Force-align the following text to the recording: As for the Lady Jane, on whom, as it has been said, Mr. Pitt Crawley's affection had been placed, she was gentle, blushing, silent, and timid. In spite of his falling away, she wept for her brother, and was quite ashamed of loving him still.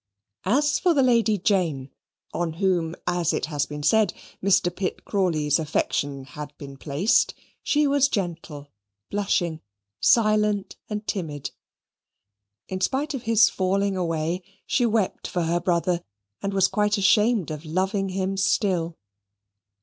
As 0.47 0.79
for 0.79 0.95
the 0.95 1.03
Lady 1.03 1.37
Jane, 1.37 1.91
on 2.33 2.53
whom, 2.53 2.95
as 3.05 3.33
it 3.33 3.45
has 3.45 3.67
been 3.67 3.83
said, 3.83 4.15
Mr. 4.43 4.75
Pitt 4.75 5.05
Crawley's 5.05 5.59
affection 5.59 6.23
had 6.23 6.57
been 6.57 6.75
placed, 6.75 7.35
she 7.61 7.85
was 7.85 8.07
gentle, 8.07 8.69
blushing, 9.11 9.61
silent, 9.99 10.75
and 10.89 11.05
timid. 11.05 11.51
In 12.67 12.81
spite 12.81 13.13
of 13.13 13.21
his 13.29 13.47
falling 13.47 13.95
away, 13.95 14.41
she 14.65 14.87
wept 14.87 15.27
for 15.27 15.43
her 15.43 15.59
brother, 15.59 16.03
and 16.41 16.51
was 16.51 16.67
quite 16.67 16.97
ashamed 16.97 17.51
of 17.51 17.63
loving 17.63 18.09
him 18.09 18.37
still. 18.37 18.97